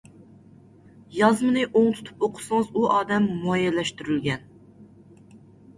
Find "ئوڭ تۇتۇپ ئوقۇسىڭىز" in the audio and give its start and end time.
1.67-2.73